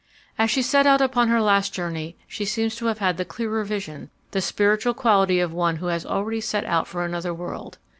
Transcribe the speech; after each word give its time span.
"As 0.35 0.49
she 0.49 0.63
set 0.63 0.87
out 0.87 0.99
upon 0.99 1.27
her 1.27 1.39
last 1.43 1.75
journey, 1.75 2.17
she 2.27 2.43
seems 2.43 2.75
to 2.77 2.87
have 2.87 2.97
had 2.97 3.17
the 3.17 3.23
clearer 3.23 3.63
vision, 3.63 4.09
the 4.31 4.41
spiritual 4.41 4.95
quality 4.95 5.39
of 5.39 5.53
one 5.53 5.75
who 5.75 5.85
has 5.93 6.07
already 6.07 6.41
set 6.41 6.65
out 6.65 6.87
for 6.87 7.05
another 7.05 7.35
world. 7.35 7.77